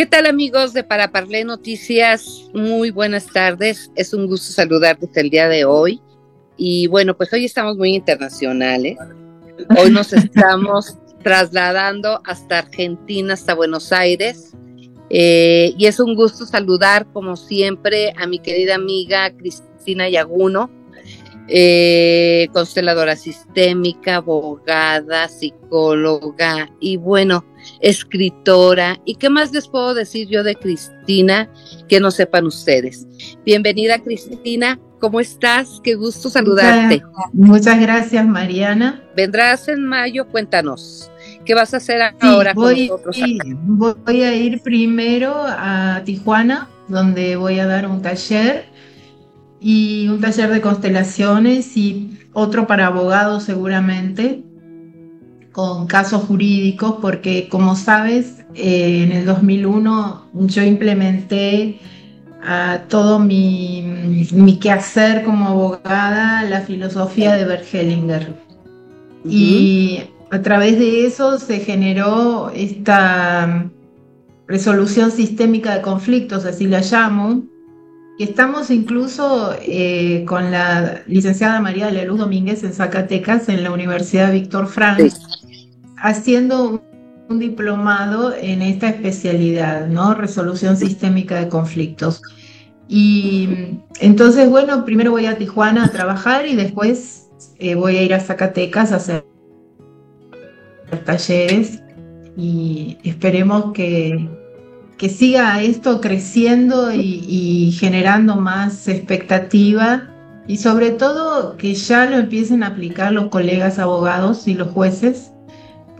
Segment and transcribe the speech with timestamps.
[0.00, 2.48] ¿Qué tal amigos de Para Parlé Noticias?
[2.54, 3.92] Muy buenas tardes.
[3.96, 6.00] Es un gusto saludarles el día de hoy.
[6.56, 8.96] Y bueno, pues hoy estamos muy internacionales.
[9.76, 14.56] Hoy nos estamos trasladando hasta Argentina, hasta Buenos Aires.
[15.10, 20.70] Eh, y es un gusto saludar, como siempre, a mi querida amiga Cristina Yaguno,
[21.46, 27.44] eh, consteladora sistémica, abogada, psicóloga y bueno,
[27.80, 29.00] escritora.
[29.04, 31.50] ¿Y qué más les puedo decir yo de Cristina
[31.88, 33.06] que no sepan ustedes?
[33.44, 35.80] Bienvenida Cristina, ¿cómo estás?
[35.82, 37.02] Qué gusto saludarte.
[37.32, 39.02] Muchas, gracias Mariana.
[39.16, 41.10] Vendrás en mayo, cuéntanos.
[41.44, 43.16] ¿Qué vas a hacer ahora voy, con nosotros?
[44.06, 48.66] Voy a ir primero a Tijuana, donde voy a dar un taller
[49.60, 54.42] y un taller de constelaciones y otro para abogados seguramente
[55.52, 61.80] con casos jurídicos porque como sabes eh, en el 2001 yo implementé
[62.42, 63.82] a todo mi,
[64.32, 68.34] mi, quehacer como abogada la filosofía de Bert Hellinger.
[69.26, 73.70] Y a través de eso se generó esta
[74.46, 77.42] resolución sistémica de conflictos así la llamo
[78.24, 83.72] estamos incluso eh, con la licenciada María de la Luz Domínguez en Zacatecas, en la
[83.72, 85.00] Universidad Víctor Frank,
[86.00, 86.82] haciendo
[87.28, 90.14] un diplomado en esta especialidad, ¿no?
[90.14, 92.22] Resolución sistémica de conflictos.
[92.88, 97.28] Y entonces, bueno, primero voy a Tijuana a trabajar y después
[97.58, 99.24] eh, voy a ir a Zacatecas a hacer
[101.04, 101.80] talleres
[102.36, 104.28] y esperemos que
[105.00, 110.10] que siga esto creciendo y, generando más expectativa
[110.46, 115.29] y sobre todo que ya lo empiecen a aplicar los colegas abogados y los jueces,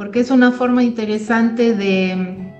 [0.00, 2.50] porque es una forma interesante de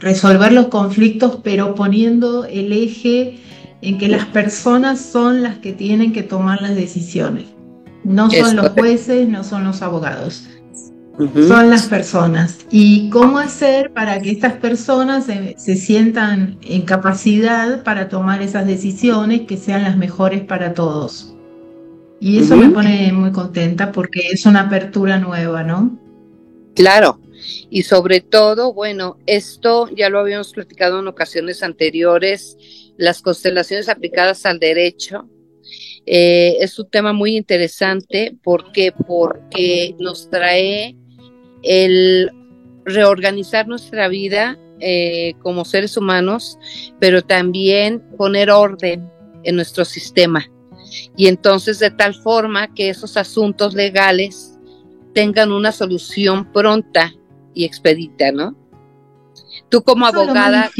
[0.00, 3.38] resolver los conflictos, pero poniendo el eje
[3.82, 7.44] en que las personas son las que tienen que tomar las decisiones.
[8.02, 10.48] No son los jueces, no son los abogados
[11.46, 12.58] son las personas.
[12.70, 19.42] ¿Y cómo hacer para que estas personas se, sientan en capacidad para tomar esas decisiones
[19.42, 21.32] que sean las mejores para todos?
[22.18, 26.01] Y eso me pone muy contenta porque es una apertura nueva, ¿no?
[26.74, 27.20] Claro.
[27.70, 32.56] Y sobre todo, bueno, esto ya lo habíamos platicado en ocasiones anteriores,
[32.96, 35.28] las constelaciones aplicadas al derecho,
[36.06, 40.96] eh, es un tema muy interesante porque porque nos trae
[41.62, 42.30] el
[42.84, 46.58] reorganizar nuestra vida eh, como seres humanos,
[46.98, 49.08] pero también poner orden
[49.44, 50.50] en nuestro sistema.
[51.16, 54.51] Y entonces de tal forma que esos asuntos legales
[55.14, 57.12] tengan una solución pronta
[57.54, 58.56] y expedita, ¿no?
[59.68, 60.70] Tú como abogada,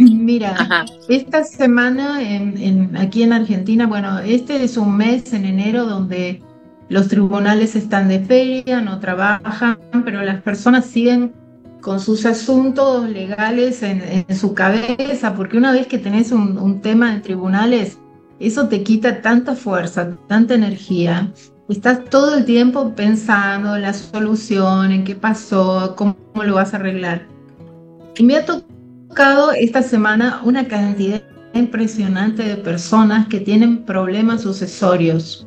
[0.00, 6.42] Mira, esta semana en, aquí en Argentina, bueno, este es un mes en enero donde
[6.88, 11.32] los tribunales están de feria, no trabajan, pero las personas siguen
[11.80, 17.20] con sus asuntos legales en, su cabeza, porque una vez que tenés un, tema en
[17.20, 17.98] tribunales,
[18.38, 21.30] eso te quita tanta fuerza, tanta energía.
[21.68, 26.76] Estás todo el tiempo pensando en la solución, en qué pasó, cómo, lo vas a
[26.76, 27.26] arreglar.
[28.16, 31.22] Y me ha tocado esta semana una cantidad
[31.54, 35.46] impresionante de personas que tienen problemas sucesorios.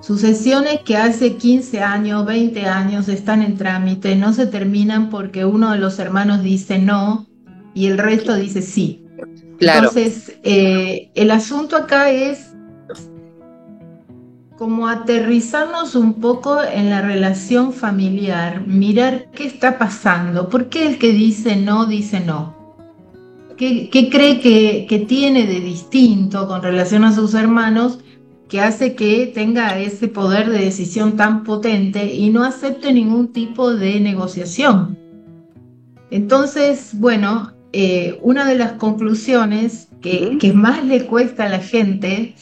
[0.00, 5.72] Sucesiones que hace 15 años, 20 años están en trámite, no se terminan porque uno
[5.72, 7.26] de los hermanos dice no
[7.74, 9.02] y el resto dice sí.
[9.58, 9.88] Claro.
[9.88, 12.47] Entonces, eh, el asunto acá es
[14.58, 20.98] como aterrizarnos un poco en la relación familiar, mirar qué está pasando, por qué el
[20.98, 22.56] que dice no dice no.
[23.56, 27.98] ¿Qué, cree que, que tiene de distinto con relación a sus hermanos?
[28.48, 33.74] que hace que tenga ese poder de decisión tan potente y no acepte ningún tipo
[33.74, 34.98] de negociación.
[36.10, 42.34] Entonces, bueno, eh, una de las conclusiones que, más le cuesta a la gente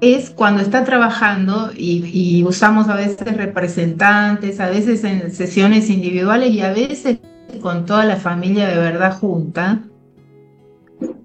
[0.00, 6.60] es cuando está trabajando y, usamos a veces representantes, a veces en sesiones individuales y
[6.60, 7.18] a veces
[7.60, 9.80] con toda la familia de verdad junta.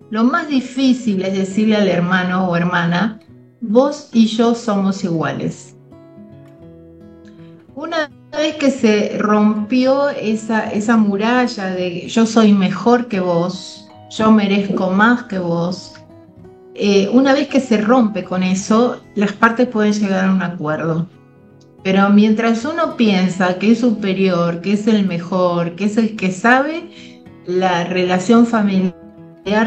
[0.09, 3.19] Lo más difícil es decirle al hermano o hermana,
[3.59, 5.75] vos y yo somos iguales.
[7.75, 14.31] Una vez que se rompió esa, esa muralla de yo soy mejor que vos, yo
[14.31, 15.93] merezco más que vos,
[16.83, 21.07] eh, una vez que se rompe con eso, las partes pueden llegar a un acuerdo.
[21.83, 26.31] Pero mientras uno piensa que es superior, que es el mejor, que es el que
[26.31, 26.89] sabe,
[27.45, 28.95] la relación familiar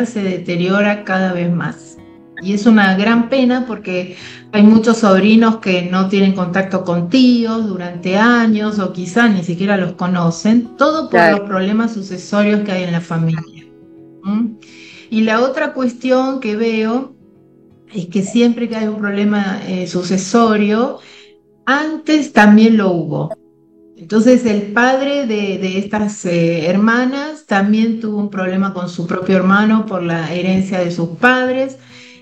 [0.07, 1.97] se deteriora cada vez más.
[2.43, 4.17] Y es una gran pena porque
[4.51, 9.77] hay muchos sobrinos que no tienen contacto con tíos durante años o quizá ni siquiera
[9.77, 13.41] los conocen, todo por los problemas sucesorios que hay en la familia.
[15.15, 17.15] Y la otra cuestión que veo
[17.95, 20.99] es que siempre que hay un problema eh, sucesorio,
[21.67, 23.33] antes también lo hubo.
[23.97, 29.87] Entonces el padre de, estas eh, hermanas también tuvo un problema con su propio hermano
[29.87, 31.79] por la herencia de sus padres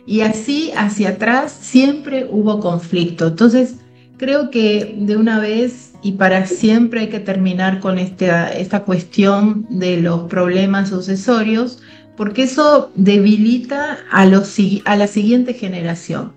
[0.07, 3.29] y así hacia atrás siempre hubo conflicto.
[3.29, 3.77] Entonces
[4.19, 9.65] creo que de una vez y para siempre hay que terminar con esta, esta cuestión
[9.71, 11.79] de los problemas sucesorios
[12.17, 16.33] porque eso debilita a, los, a la siguiente generación.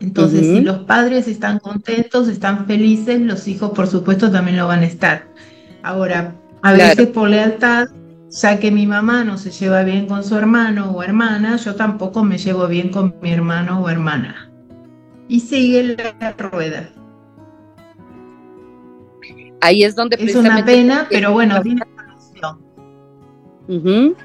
[0.00, 4.80] Entonces, si los padres están contentos, están felices, los hijos, por supuesto, también lo van
[4.80, 5.28] a estar.
[5.82, 7.88] Ahora, a veces por lealtad,
[8.30, 12.24] ya que mi mamá no se lleva bien con su hermano o hermana, yo tampoco
[12.24, 14.50] me llevo bien con mi hermano o hermana.
[15.28, 16.88] Y sigue la rueda.
[19.60, 21.82] Ahí es donde es una pena, pero bueno, tiene
[23.68, 24.16] solución.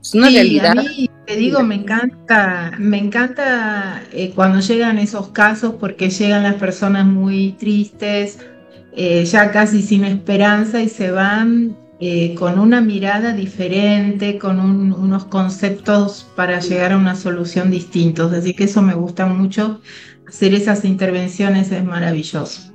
[0.00, 0.78] Es una realidad.
[0.78, 6.42] A mí, te digo, me encanta, me encanta eh, cuando llegan esos casos porque llegan
[6.42, 8.38] las personas muy tristes,
[8.96, 15.24] eh, ya casi sin esperanza y se van eh, con una mirada diferente, con unos
[15.24, 18.32] conceptos para llegar a una solución distintos.
[18.32, 19.80] Así que eso me gusta mucho.
[20.26, 22.72] Hacer esas intervenciones es maravilloso.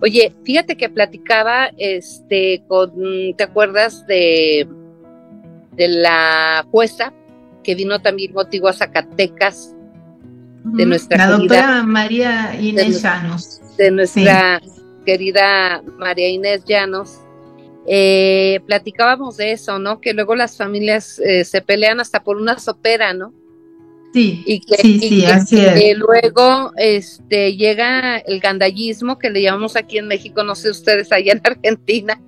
[0.00, 2.92] Oye, fíjate que platicaba este con,
[3.36, 4.68] ¿te acuerdas de
[5.72, 7.12] de la jueza
[7.62, 9.74] que vino también contigo a Zacatecas,
[10.64, 13.60] de nuestra la doctora María Inés Llanos.
[13.76, 14.60] De nuestra
[15.04, 17.18] querida María Inés Llanos.
[17.86, 20.00] Eh, platicábamos de eso, ¿no?
[20.00, 23.34] Que luego las familias eh, se pelean hasta por una sopera, ¿no?
[24.12, 25.96] Sí, y que, sí, sí, así es.
[25.96, 31.32] luego este, llega el gandallismo, que le llamamos aquí en México, no sé ustedes allá
[31.32, 32.20] en Argentina,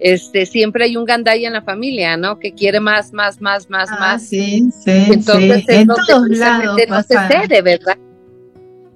[0.00, 2.38] este, siempre hay un gandaya en la familia, ¿no?
[2.38, 4.22] Que quiere más, más, más, más, ah, más.
[4.22, 7.28] Sí, sí, Entonces, En todos lados pasa.
[7.28, 7.98] se ¿verdad?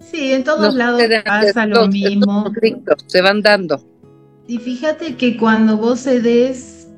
[0.00, 2.50] Sí, en todos lados pasa lo mismo.
[3.06, 3.84] se van dando.
[4.46, 6.88] Y fíjate que cuando vos cedes,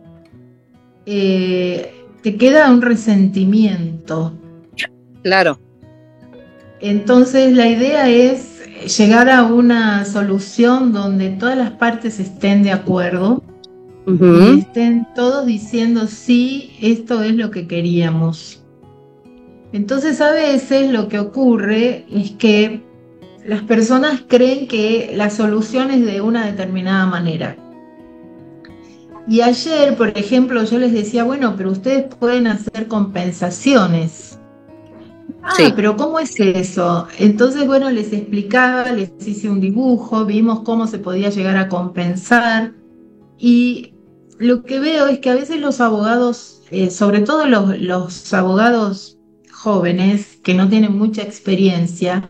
[1.04, 1.92] eh,
[2.22, 4.38] te queda un resentimiento.
[5.22, 5.58] Claro.
[6.80, 8.60] Entonces la idea es
[8.98, 13.42] llegar a una solución donde todas las partes estén de acuerdo
[14.06, 18.62] y estén todos diciendo, sí, esto es lo que queríamos.
[19.72, 22.82] Entonces a veces lo que ocurre es que
[23.44, 27.56] las personas creen que la solución es de una determinada manera.
[29.28, 34.38] Y ayer, por ejemplo, yo les decía, bueno, pero ustedes pueden hacer compensaciones.
[35.42, 37.08] Ah, pero ¿cómo es eso?
[37.18, 42.72] Entonces, bueno, les explicaba, les hice un dibujo, vimos cómo se podía llegar a compensar
[43.38, 43.95] y
[44.38, 49.19] lo que veo es que a veces los abogados, eh, sobre todo los, abogados
[49.50, 52.28] jóvenes que no tienen mucha experiencia,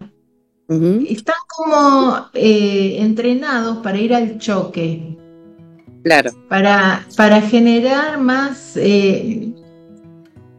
[0.69, 5.17] están como eh, entrenados para ir al choque.
[6.03, 6.31] Claro.
[6.49, 9.53] Para, para generar más, eh,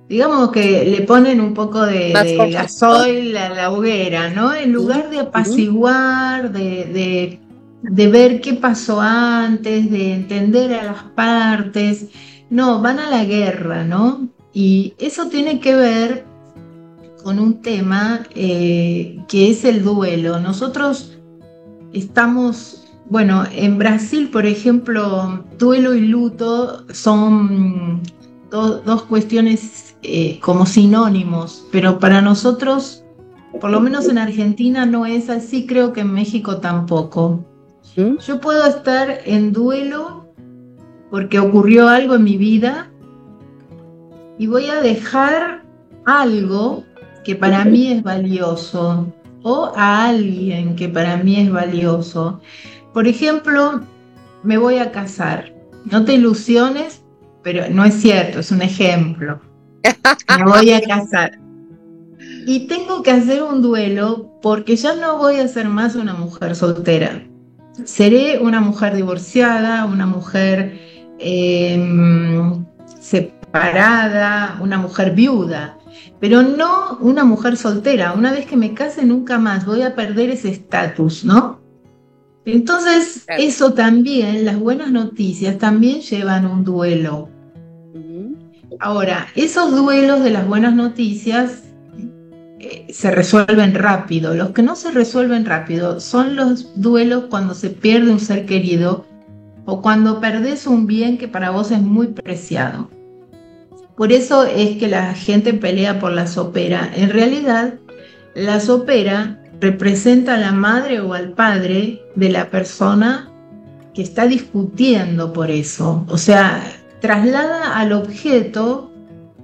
[0.10, 2.12] digamos que le ponen un poco de,
[2.52, 4.54] gasoil a la hoguera, ¿no?
[4.54, 7.47] En lugar de apaciguar, de de
[7.82, 12.08] ver qué pasó antes, de entender a las partes.
[12.50, 14.30] No, van a la guerra, ¿no?
[14.54, 16.26] Y eso tiene que ver
[17.24, 20.40] con un tema eh, que es el duelo.
[20.40, 21.18] Nosotros
[21.94, 28.02] estamos, bueno, en Brasil, por ejemplo, duelo y luto son
[28.50, 33.04] dos cuestiones eh, como sinónimos, pero para nosotros,
[33.60, 37.44] por lo menos en Argentina no es así, creo que en México tampoco.
[37.98, 40.32] Yo puedo estar en duelo
[41.10, 42.92] porque ocurrió algo en mi vida
[44.38, 45.64] y voy a dejar
[46.06, 46.84] algo
[47.24, 49.12] que para mí es valioso.
[49.44, 52.42] o a alguien que para mí es valioso.
[52.94, 53.82] Por ejemplo,
[54.44, 55.54] me voy a casar.
[55.86, 57.02] No te ilusiones,
[57.44, 59.40] pero no es cierto, es un ejemplo.
[60.38, 61.40] Me voy a casar.
[62.46, 66.56] Y tengo que hacer un duelo porque ya no voy a ser más una mujer
[66.56, 67.24] soltera.
[67.84, 70.80] Seré una mujer divorciada, una mujer
[71.20, 72.66] em,
[73.00, 75.78] separada, una mujer viuda,
[76.20, 78.14] pero no una mujer soltera.
[78.14, 81.60] Una vez que me case nunca más voy a perder ese estatus, ¿no?
[82.46, 87.30] Entonces, eso también, las buenas noticias también llevan un duelo.
[88.80, 91.64] Ahora, esos duelos de las buenas noticias
[92.60, 94.34] eh, se resuelven rápido.
[94.34, 99.06] Los que no se resuelven rápido son los duelos cuando se pierde un ser querido
[99.66, 102.90] o cuando perdés un bien que para vos es muy preciado.
[103.96, 106.90] Por eso es que la gente pelea por la sopera.
[106.96, 107.76] En realidad,
[108.36, 113.32] la sopera representa a la madre o al padre de la persona
[113.94, 116.06] que está discutiendo por eso.
[116.08, 116.64] O sea,
[117.02, 118.87] traslada al objeto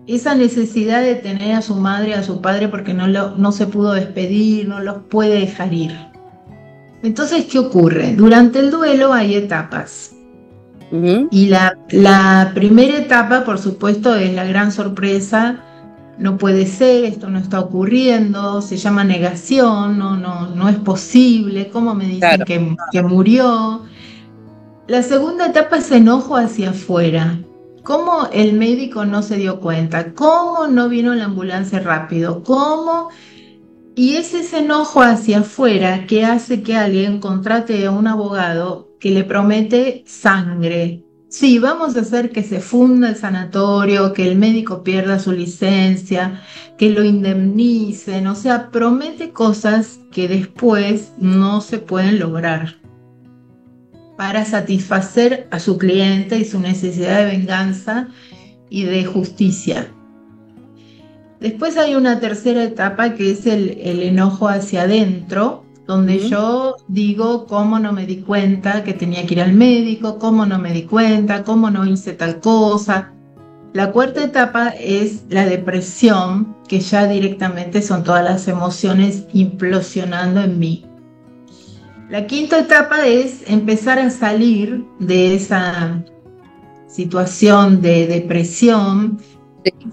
[0.07, 3.93] esa necesidad de tener a su madre, a su padre, porque no, no se pudo
[3.93, 5.95] despedir, no los puede dejar ir.
[7.03, 8.15] Entonces, ¿qué ocurre?
[8.15, 10.15] Durante el duelo hay etapas.
[11.31, 15.59] Y la, la, primera etapa, por supuesto, es la gran sorpresa.
[16.19, 21.69] No puede ser, esto no está ocurriendo, se llama negación, no, no, no es posible,
[21.69, 23.81] ¿cómo me dicen que, que murió?
[24.87, 27.39] La segunda etapa es enojo hacia afuera.
[27.83, 30.13] ¿Cómo el médico no se dio cuenta?
[30.13, 32.41] ¿Cómo no vino la ambulancia rápido?
[32.41, 33.09] ¿Cómo?
[33.93, 39.11] Y es ese enojo hacia afuera que hace que alguien contrate a un abogado que
[39.11, 41.03] le promete sangre.
[41.27, 46.41] Sí, vamos a hacer que se funda el sanatorio, que el médico pierda su licencia,
[46.77, 52.82] que lo indemnicen, o sea, promete cosas que después no se pueden lograr
[54.17, 58.07] para satisfacer a su cliente y su necesidad de venganza
[58.69, 59.87] y de justicia.
[61.39, 67.79] Después hay una tercera etapa que es el, enojo hacia adentro, donde yo digo cómo
[67.79, 71.43] no me di cuenta que tenía que ir al médico, cómo no me di cuenta,
[71.43, 73.11] cómo no hice tal cosa.
[73.73, 80.59] La cuarta etapa es la depresión, que ya directamente son todas las emociones implosionando en
[80.59, 80.85] mí.
[82.13, 86.03] La quinta etapa es empezar a salir de esa
[86.85, 89.17] situación de depresión,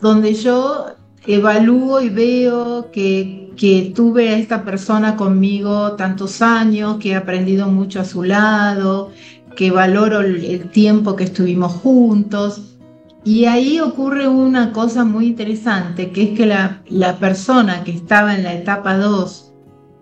[0.03, 0.89] donde yo
[1.27, 7.69] evalúo y veo que, que, tuve a esta persona conmigo tantos años, que he aprendido
[7.69, 9.13] mucho a su lado,
[9.57, 12.77] que valoro el, tiempo que estuvimos juntos.
[13.25, 18.37] Y ahí ocurre una cosa muy interesante, que es que la, la persona que estaba
[18.37, 19.50] en la etapa 2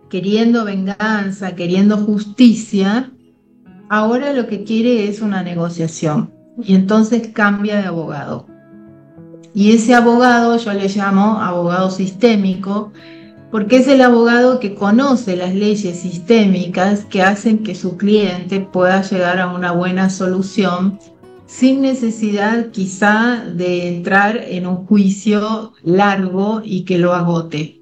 [0.09, 3.13] queriendo venganza, queriendo justicia,
[3.89, 8.47] ahora lo que quiere es una negociación y entonces cambia de abogado.
[9.55, 12.93] Y ese abogado yo le llamo abogado sistémico
[13.51, 19.03] porque es el abogado que conoce las leyes sistémicas que hacen que su cliente pueda
[19.03, 20.99] llegar a una buena solución
[21.47, 27.78] sin necesidad quizá de entrar en un juicio largo y que lo agote.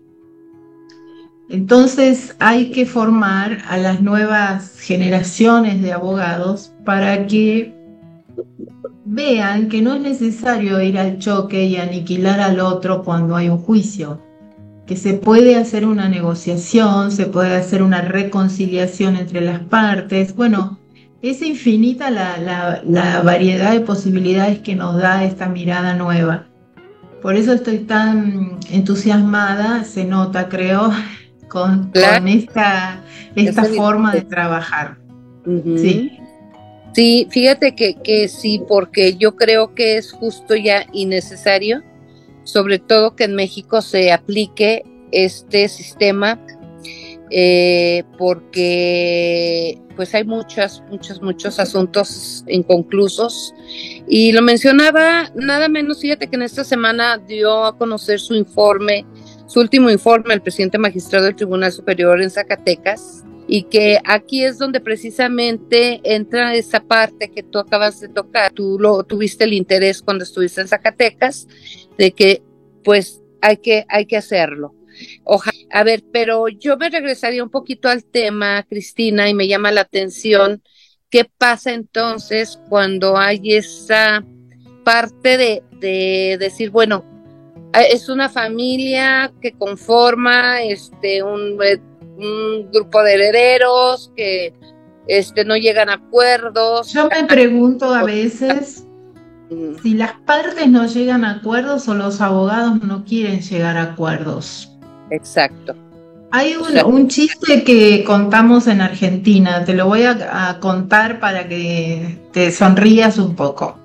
[1.48, 7.74] Entonces hay que formar a las nuevas generaciones de abogados para que
[9.04, 13.58] vean que no es necesario ir al choque y aniquilar al otro cuando hay un
[13.58, 14.20] juicio,
[14.86, 20.34] que se puede hacer una negociación, se puede hacer una reconciliación entre las partes.
[20.34, 20.78] Bueno,
[21.22, 26.46] es infinita la, variedad de posibilidades que nos da esta mirada nueva.
[27.22, 30.92] Por eso estoy tan entusiasmada, se nota creo,
[31.48, 33.02] con, esta,
[33.34, 34.98] esta forma de trabajar.
[35.44, 36.18] Sí.
[36.94, 41.82] Sí, fíjate que, que sí, porque yo creo que es justo ya innecesario,
[42.44, 46.40] sobre todo que en México se aplique este sistema,
[47.30, 53.54] eh, porque pues hay muchos, muchos, muchos asuntos inconclusos.
[54.08, 59.04] Y lo mencionaba nada menos, fíjate que en esta semana dio a conocer su informe
[59.46, 64.58] su último informe al presidente magistrado del Tribunal Superior en Zacatecas y que aquí es
[64.58, 68.52] donde precisamente entra esa parte que tú acabas de tocar.
[68.52, 71.46] Tú lo tuviste el interés cuando estuviste en Zacatecas
[71.96, 72.42] de que
[72.82, 74.74] pues hay que hay que hacerlo.
[75.24, 75.56] Ojalá.
[75.70, 79.82] A ver, pero yo me regresaría un poquito al tema, Cristina, y me llama la
[79.82, 80.62] atención
[81.10, 84.24] qué pasa entonces cuando hay esa
[84.84, 87.04] parte de, de decir, bueno,
[87.82, 91.80] es una familia que conforma este un eh,
[92.18, 94.54] un grupo de herederos que
[95.06, 96.92] este, no llegan a acuerdos.
[96.92, 98.86] Yo me pregunto a veces
[99.50, 99.82] mm.
[99.82, 104.72] si las partes no llegan a acuerdos o los abogados no quieren llegar a acuerdos.
[105.10, 105.74] Exacto.
[106.32, 112.50] Hay un, chiste que contamos en Argentina, te lo voy a, contar para que te
[112.50, 113.78] sonrías un poco.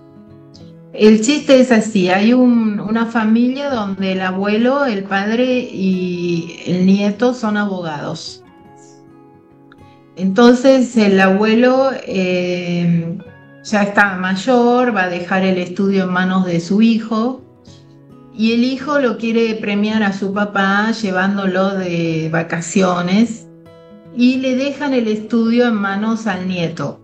[0.93, 7.33] El chiste es así, hay una familia donde el abuelo, el padre y el nieto
[7.33, 8.43] son abogados.
[10.17, 13.17] Entonces el abuelo eh,
[13.63, 17.41] ya está mayor, va a dejar el estudio en manos de su hijo
[18.33, 23.47] y el hijo lo quiere premiar a su papá llevándolo de vacaciones
[24.13, 26.99] y le dejan el estudio en manos al nieto.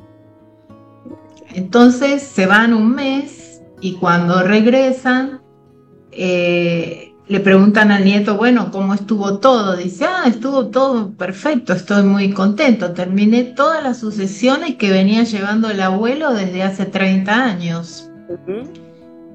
[1.55, 3.46] Entonces se van un mes
[3.81, 5.41] y cuando regresan
[6.11, 9.75] eh, le preguntan al nieto, bueno, ¿cómo estuvo todo?
[9.75, 15.69] Dice, ah, estuvo todo perfecto, estoy muy contento, terminé todas las sucesiones que venía llevando
[15.69, 18.09] el abuelo desde hace 30 años.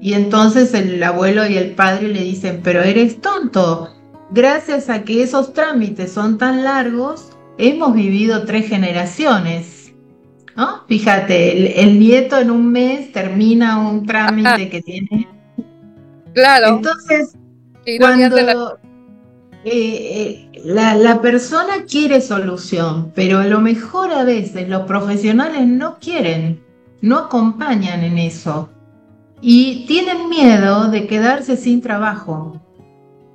[0.01, 3.89] Y entonces el abuelo y el padre le dicen, pero eres tonto.
[4.31, 9.82] Gracias a que esos trámites son tan largos, hemos vivido tres generaciones.
[10.55, 10.85] ¿No?
[10.87, 15.27] Fíjate, el, nieto en un mes termina un trámite que tiene.
[16.33, 16.67] Claro.
[16.77, 17.35] Entonces,
[17.99, 18.77] cuando
[19.65, 25.65] eh, eh, la, la persona quiere solución, pero a lo mejor a veces los profesionales
[25.65, 26.63] no quieren,
[27.01, 28.69] no acompañan en eso
[29.45, 32.61] y tienen miedo de quedarse sin trabajo.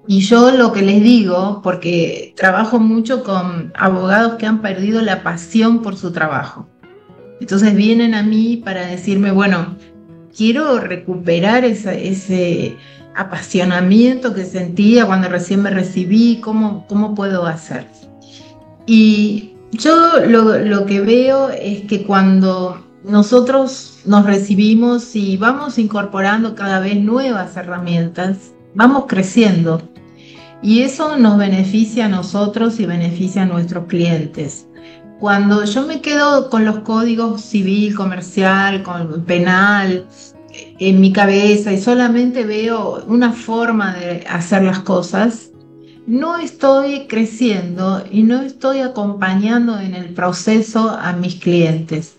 [0.06, 5.22] Y yo lo que les digo, porque trabajo mucho con abogados que han perdido la
[5.22, 6.66] pasión por su trabajo.
[7.40, 9.76] Entonces vienen a mí para decirme, bueno,
[10.36, 12.76] quiero recuperar ese
[13.14, 17.86] apasionamiento que sentía cuando recién me recibí, ¿cómo, cómo puedo hacer?
[18.86, 26.54] Y yo lo, lo que veo es que cuando nosotros nos recibimos y vamos incorporando
[26.54, 29.82] cada vez nuevas herramientas, vamos creciendo
[30.62, 34.67] y eso nos beneficia a nosotros y beneficia a nuestros clientes.
[35.20, 40.06] Cuando yo me quedo con los códigos civil, comercial, con penal
[40.78, 45.50] en mi cabeza y solamente veo una forma de hacer las cosas,
[46.06, 52.16] no estoy creciendo y no estoy acompañando en el proceso a mis clientes.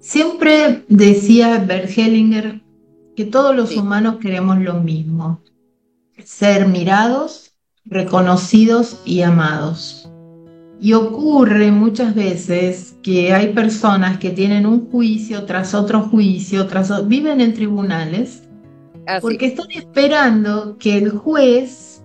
[0.00, 2.60] Siempre decía Bert Hellinger
[3.16, 5.40] que todos los humanos queremos lo mismo,
[6.24, 7.52] ser mirados,
[7.84, 9.99] reconocidos y amados.
[10.80, 17.06] Y ocurre muchas veces que hay personas que tienen un juicio tras otro juicio, tras
[17.06, 18.48] viven en tribunales,
[19.20, 22.02] porque están esperando que el juez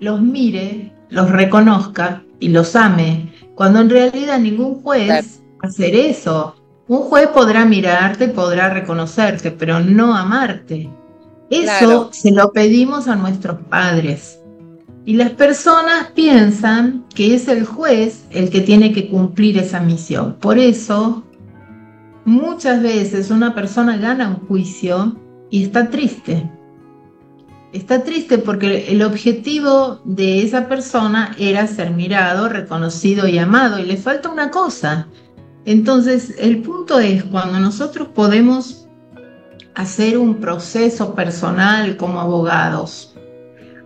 [0.00, 5.94] los mire, los reconozca y los ame, cuando en realidad ningún juez va a hacer
[5.94, 6.56] eso.
[6.88, 10.90] Un juez podrá mirarte, podrá reconocerte, pero no amarte.
[11.48, 14.41] Eso se lo pedimos a nuestros padres.
[15.04, 20.36] Y las personas piensan que es el juez el que tiene que cumplir esa misión.
[20.40, 21.24] Por eso,
[22.24, 25.16] muchas veces una persona gana un juicio
[25.50, 26.50] y está triste.
[27.72, 33.78] Está triste porque el objetivo de esa persona era ser mirado, reconocido y amado.
[33.78, 35.08] Y le falta una cosa,
[35.64, 38.88] entonces, el punto es cuando nosotros podemos
[39.74, 43.11] hacer un proceso personal como abogados,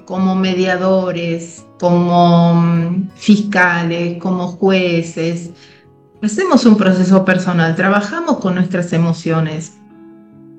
[0.07, 5.51] como mediadores, como mm, fiscales, como jueces,
[6.23, 9.77] hacemos un proceso personal, trabajamos con nuestras emociones,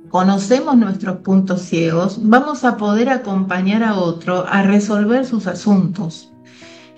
[0.10, 6.32] conocemos nuestros puntos ciegos, vamos a poder acompañar a otro a resolver sus asuntos.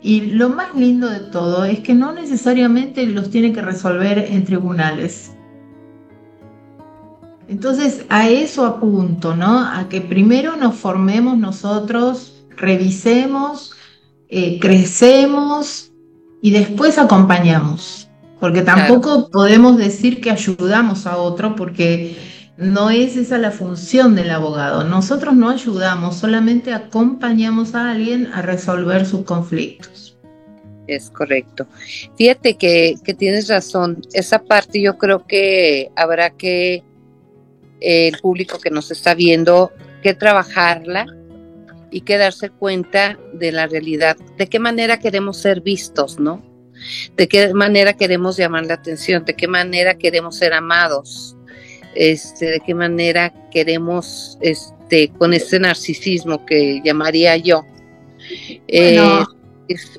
[0.02, 4.46] Y lo más lindo de todo es que no necesariamente los tiene que resolver en
[4.46, 5.32] tribunales.
[7.50, 9.60] Entonces a eso apunto, ¿no?
[9.60, 13.72] A que primero nos formemos nosotros, revisemos,
[14.30, 15.91] eh, crecemos
[16.41, 18.08] y después acompañamos.
[18.39, 22.15] Porque tampoco podemos decir que ayudamos a otro porque
[22.58, 24.86] no es esa la función del abogado.
[24.86, 30.17] Nosotros no ayudamos, solamente acompañamos a alguien a resolver sus conflictos.
[30.88, 31.67] Es correcto.
[32.17, 34.02] Fíjate que, tienes razón.
[34.13, 36.84] Esa parte yo creo que habrá que,
[37.82, 41.06] el público que nos está viendo, que trabajarla
[41.91, 46.41] y que darse cuenta de la realidad, de qué manera queremos ser vistos, ¿no?
[47.17, 51.36] De qué manera queremos llamar la atención, de qué manera queremos ser amados,
[51.95, 57.65] este, de qué manera queremos, este, con este narcisismo que llamaría yo.
[58.67, 58.99] Eh,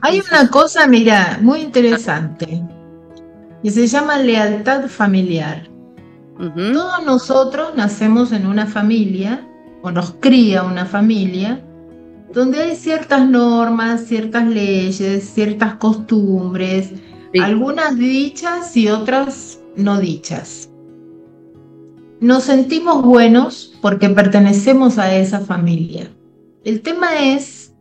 [0.02, 2.62] Hay una cosa, mira, muy interesante,
[3.62, 5.68] que se llama lealtad familiar.
[6.38, 9.46] Todos nosotros nacemos en una familia,
[9.82, 11.62] o nos cría una familia,
[12.32, 16.92] donde hay ciertas normas, ciertas leyes, ciertas costumbres,
[17.40, 20.70] algunas dichas y otras no dichas.
[22.20, 26.10] Nos sentimos buenos porque pertenecemos a esa familia.
[26.64, 27.72] El tema es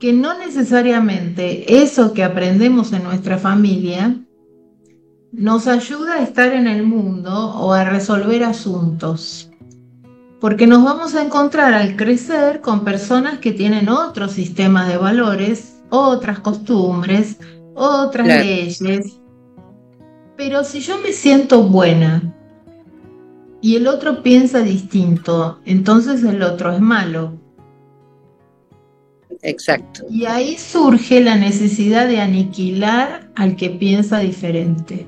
[0.00, 4.18] que no necesariamente eso que aprendemos en nuestra familia
[5.30, 9.51] nos ayuda a estar en el mundo o a resolver asuntos.
[10.42, 15.80] Porque nos vamos a encontrar al crecer con personas que tienen otros sistemas de valores,
[15.88, 17.38] otras costumbres,
[17.76, 19.20] otras leyes.
[20.36, 22.34] Pero si yo me siento buena
[23.60, 27.38] y el otro piensa distinto, entonces el otro es malo.
[29.42, 30.04] Exacto.
[30.10, 35.06] Y ahí surge la necesidad de aniquilar al que piensa diferente.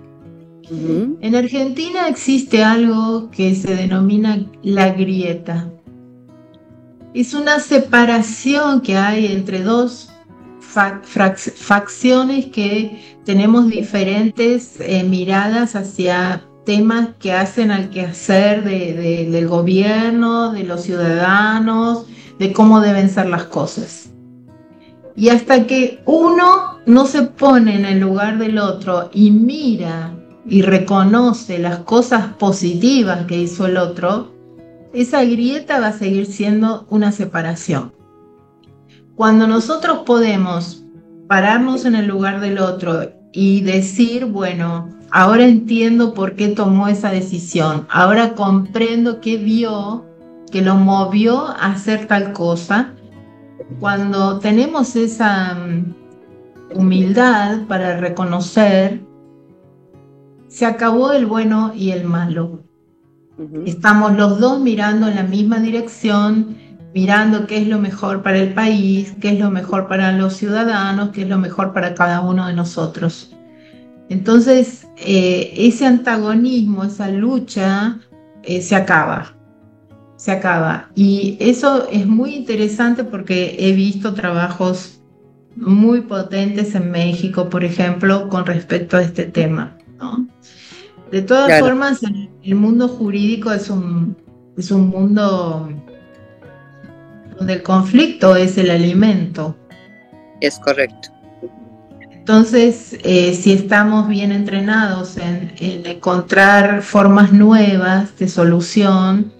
[0.70, 5.70] En Argentina existe algo que se denomina la grieta.
[7.12, 10.10] Es una separación que hay entre dos
[10.60, 20.52] facciones que tenemos diferentes eh, miradas hacia temas que hacen al quehacer de, del gobierno,
[20.52, 22.06] de los ciudadanos,
[22.38, 24.10] de cómo deben ser las cosas.
[25.14, 30.13] Y hasta que uno no se pone en el lugar del otro y mira
[30.46, 34.32] y reconoce las cosas positivas que hizo el otro,
[34.92, 37.92] esa grieta va a seguir siendo una separación.
[39.16, 40.84] Cuando nosotros podemos
[41.28, 47.10] pararnos en el lugar del otro y decir, bueno, ahora entiendo por qué tomó esa
[47.10, 50.04] decisión, ahora comprendo qué vio
[50.50, 52.92] que lo movió a hacer tal cosa.
[53.80, 59.03] Cuando tenemos esa mm, humildad para reconocer,
[60.54, 62.62] se acabó el bueno y el malo.
[63.66, 66.56] Estamos los dos mirando en la misma dirección,
[66.94, 71.08] mirando qué es lo mejor para el país, qué es lo mejor para los ciudadanos,
[71.08, 73.34] qué es lo mejor para cada uno de nosotros.
[74.08, 77.98] Entonces, eh, ese antagonismo, esa lucha,
[78.44, 79.34] eh, se acaba,
[80.14, 80.88] se acaba.
[80.94, 85.00] Y eso es muy interesante porque he visto trabajos
[85.56, 89.78] muy potentes en México, por ejemplo, con respecto a este tema.
[91.10, 92.00] De todas formas,
[92.42, 94.16] el, mundo jurídico es un,
[94.56, 95.68] es un mundo
[97.38, 99.56] donde el conflicto es el alimento.
[100.40, 101.14] Es correcto.
[102.10, 109.30] Entonces, eh, si estamos bien entrenados en, encontrar formas nuevas de solución,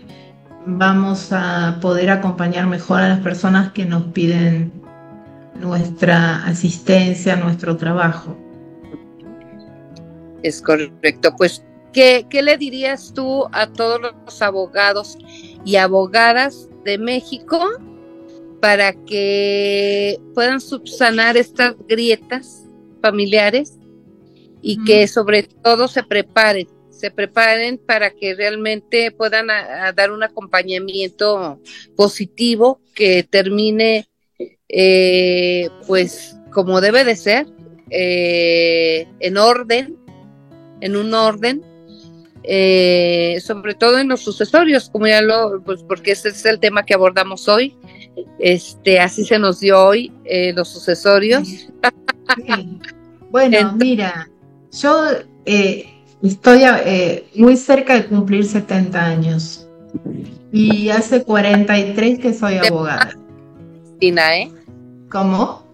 [0.67, 4.71] vamos a poder acompañar mejor a las personas que nos piden
[5.59, 8.37] nuestra asistencia, nuestro trabajo.
[10.45, 11.35] Es correcto.
[11.37, 15.19] Pues, ¿qué, ¿qué, le dirías tú a todos los abogados
[15.65, 17.61] y abogadas de México
[18.61, 22.65] para que puedan subsanar estas grietas
[23.03, 23.79] familiares
[24.63, 29.49] y que sobre todo se preparen, se preparen para que realmente puedan
[29.95, 31.59] dar un acompañamiento
[31.97, 34.09] positivo que termine
[34.69, 37.47] eh, pues como debe de ser,
[37.91, 39.99] eh, en orden,
[40.85, 41.63] en un orden,
[42.43, 46.85] eh, sobre todo en los sucesorios, como ya lo, pues porque ese es el tema
[46.85, 47.75] que abordamos hoy,
[48.39, 50.13] este, así se nos dio hoy
[50.55, 51.49] los sucesorios.
[53.31, 54.29] Bueno, mira,
[54.71, 55.07] yo
[55.47, 55.87] eh,
[56.23, 59.67] estoy eh, muy cerca de cumplir 70 años
[60.53, 63.17] y hace 43 que soy abogada.
[63.99, 64.53] Tina, ¿eh?
[65.11, 65.65] ¿Cómo?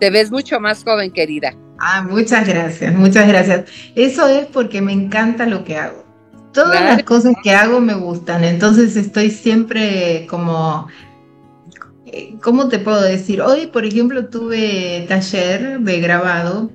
[0.00, 1.54] Te ves mucho más joven, querida.
[1.78, 3.64] Ah, muchas gracias, muchas gracias.
[3.94, 6.04] Eso es porque me encanta lo que hago.
[6.52, 10.88] Todas las cosas que hago me gustan, entonces estoy siempre como
[12.06, 13.42] eh, ¿cómo te puedo decir?
[13.42, 16.70] Hoy, por ejemplo, tuve taller de grabado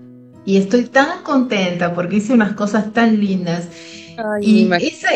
[0.46, 3.70] y estoy tan contenta porque hice unas cosas tan lindas.
[4.42, 4.70] y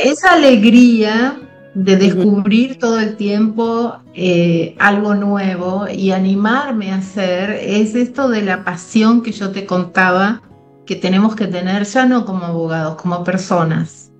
[0.03, 1.37] esa, alegría
[1.75, 8.41] de descubrir todo el tiempo eh, algo nuevo y animarme a hacer es esto de
[8.41, 10.41] la pasión que yo te contaba
[10.85, 14.11] que tenemos que tener ya no como abogados, como personas.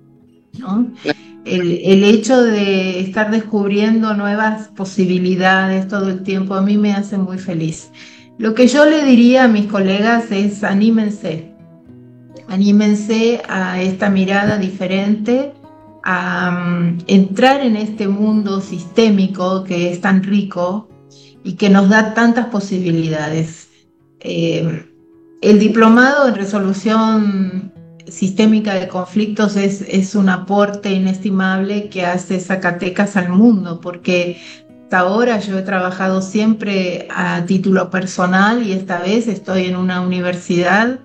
[1.44, 7.16] El, el, hecho de estar descubriendo nuevas posibilidades todo el tiempo a mí me hace
[7.16, 7.90] muy feliz.
[8.36, 11.52] Lo que yo le diría a mis colegas es anímense,
[12.48, 15.52] anímense a esta mirada diferente,
[16.08, 20.88] a mm, entrar en este mundo sistémico que es tan rico
[21.42, 23.68] y que nos da tantas posibilidades.
[24.20, 24.86] Eh,
[25.42, 27.72] el diplomado en resolución
[28.06, 34.40] sistémica de conflictos es, es un aporte inestimable que hace Zacatecas al mundo, porque
[34.84, 40.02] hasta ahora yo he trabajado siempre a título personal y esta vez estoy en una
[40.02, 41.00] universidad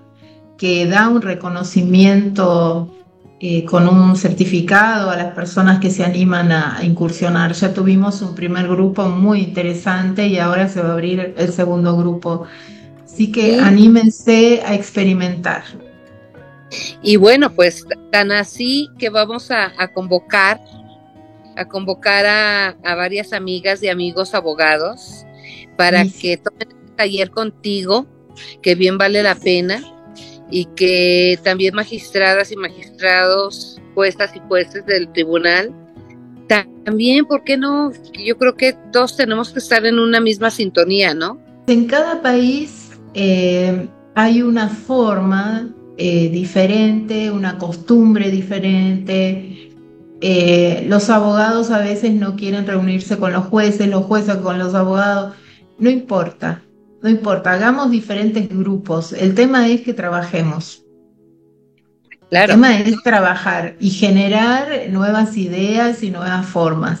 [0.56, 3.01] que da un reconocimiento
[3.44, 7.52] eh, con un certificado a las personas que se animan a, incursionar.
[7.54, 11.96] Ya tuvimos un primer grupo muy interesante y ahora se va a abrir el segundo
[11.96, 12.46] grupo.
[13.04, 15.64] Así que anímense a experimentar.
[17.02, 20.60] Y bueno, pues tan así que vamos a, convocar,
[21.56, 25.26] a convocar a, varias amigas y amigos abogados
[25.76, 28.06] para que tomen el taller contigo,
[28.62, 29.82] que bien vale la pena
[30.52, 35.74] y que también magistradas y magistrados, juezas y jueces del tribunal,
[36.84, 37.92] también, ¿por qué no?
[38.24, 41.38] Yo creo que todos tenemos que estar en una misma sintonía, ¿no?
[41.66, 49.70] En cada país eh, hay una forma eh, diferente, una costumbre diferente.
[50.20, 54.74] Eh, los abogados a veces no quieren reunirse con los jueces, los jueces con los
[54.74, 55.34] abogados.
[55.78, 56.62] No importa.
[57.02, 59.12] No importa, hagamos diferentes grupos.
[59.12, 60.84] El tema es que trabajemos.
[62.30, 67.00] El tema es trabajar y generar nuevas ideas y nuevas formas.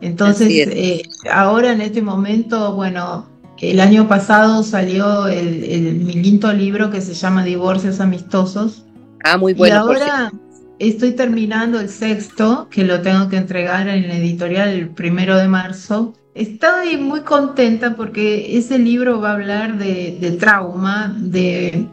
[0.00, 3.26] Entonces, eh, ahora en este momento, bueno,
[3.60, 8.84] el año pasado salió el, mi quinto libro que se llama Divorcios Amistosos.
[9.22, 9.76] Ah, muy bueno.
[9.76, 10.32] Y ahora
[10.78, 15.46] estoy terminando el sexto, que lo tengo que entregar en la editorial el primero de
[15.48, 16.14] marzo.
[16.34, 21.88] Estoy muy contenta porque ese libro va a hablar de, trauma, de,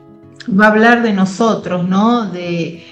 [0.47, 2.25] va a hablar de nosotros, ¿no?
[2.29, 2.85] De,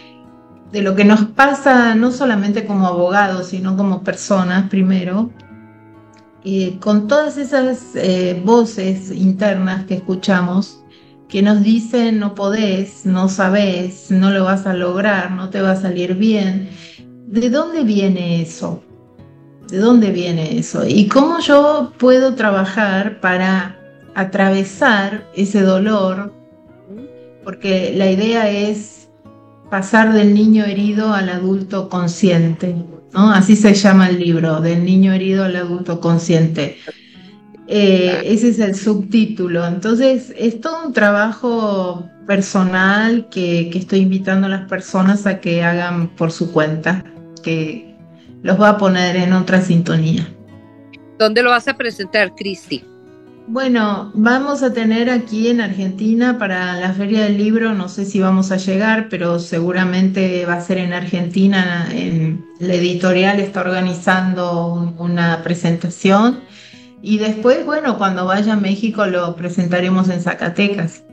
[0.72, 5.30] de lo que nos pasa no solamente como abogados, sino como personas primero,
[6.44, 10.82] eh, con todas esas eh, voces internas que escuchamos
[11.28, 15.72] que nos dicen no podés, no sabés, no lo vas a lograr, no te va
[15.72, 16.70] a salir bien.
[17.28, 18.84] ¿De dónde viene eso?
[19.70, 20.86] ¿De dónde viene eso?
[20.88, 23.80] ¿Y cómo yo puedo trabajar para
[24.14, 26.32] atravesar ese dolor?
[27.44, 29.10] Porque la idea es
[29.70, 32.76] pasar del niño herido al adulto consciente,
[33.14, 33.32] ¿no?
[33.32, 36.78] Así se llama el libro, del niño herido al adulto consciente.
[37.68, 39.66] Eh, ese es el subtítulo.
[39.66, 45.64] Entonces, es todo un trabajo personal que, que estoy invitando a las personas a que
[45.64, 47.04] hagan por su cuenta,
[47.42, 47.95] que,
[48.46, 50.28] los va a poner en otra sintonía.
[51.18, 52.86] ¿Dónde lo vas a presentar, Cristi?
[53.48, 58.20] Bueno, vamos a tener aquí en Argentina para la Feria del Libro, no sé si
[58.20, 61.90] vamos a llegar, pero seguramente va a ser en Argentina.
[61.92, 66.42] En, la editorial está organizando una presentación
[67.02, 71.04] y después, bueno, cuando vaya a México lo presentaremos en Zacatecas.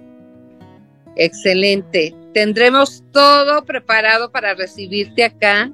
[1.16, 2.14] Excelente.
[2.34, 5.72] Tendremos todo preparado para recibirte acá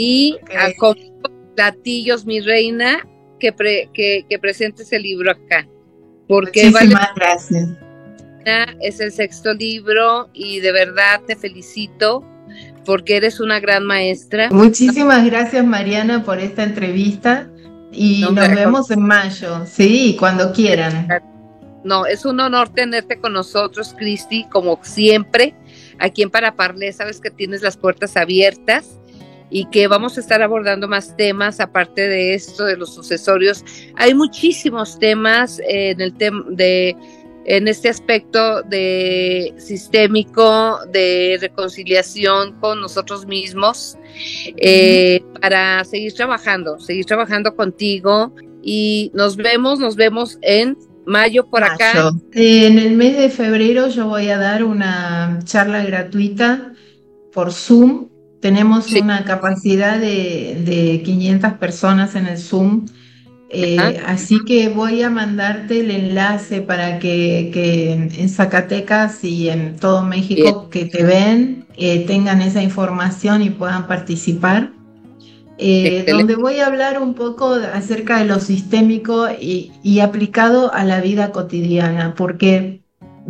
[0.00, 0.38] y
[0.78, 0.96] con
[1.54, 3.06] platillos, mi reina,
[3.38, 3.52] que,
[3.92, 5.68] que, presentes el libro acá.
[6.26, 7.68] Porque Muchísimas gracias.
[8.80, 12.24] Es el sexto libro y de verdad te felicito
[12.86, 14.48] porque eres una gran maestra.
[14.50, 17.50] Muchísimas gracias Mariana por esta entrevista
[17.92, 21.08] y nos vemos en mayo, sí, cuando quieran.
[21.84, 25.54] No, es un honor tenerte con nosotros, Cristi, como siempre.
[25.98, 28.99] Aquí en Paraparlé, sabes que tienes las puertas abiertas
[29.50, 33.64] y que vamos a estar abordando más temas aparte de esto de los sucesorios.
[33.96, 36.96] Hay muchísimos temas en el tema de
[37.44, 43.96] en este aspecto de sistémico de reconciliación con nosotros mismos
[44.56, 51.64] eh, para seguir trabajando, seguir trabajando contigo y nos vemos, nos vemos en mayo por
[51.64, 52.12] acá.
[52.32, 56.74] En el mes de febrero yo voy a dar una charla gratuita
[57.32, 58.09] por Zoom
[58.40, 62.86] tenemos una capacidad de, 500 personas en el Zoom,
[63.52, 67.50] eh, así que voy a mandarte el enlace para que,
[68.16, 73.86] en Zacatecas y en todo México que te ven eh, tengan esa información y puedan
[73.86, 74.72] participar.
[75.62, 80.84] Eh, donde voy a hablar un poco acerca de lo sistémico y, y aplicado a
[80.84, 82.79] la vida cotidiana, porque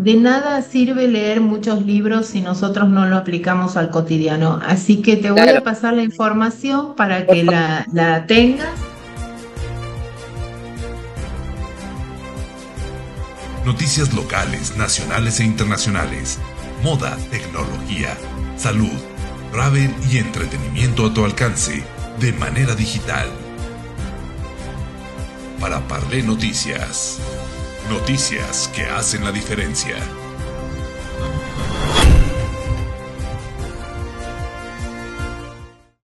[0.01, 4.59] de nada sirve leer muchos libros si nosotros no lo aplicamos al cotidiano.
[4.67, 8.71] Así que te voy a pasar la información para que la, la tengas.
[13.67, 16.39] Noticias locales, nacionales e internacionales.
[16.83, 18.17] Moda, tecnología,
[18.57, 18.89] salud,
[19.53, 21.85] travel y entretenimiento a tu alcance
[22.19, 23.29] de manera digital.
[25.61, 27.21] Para Parle Noticias.
[27.90, 29.96] Noticias que hacen la diferencia.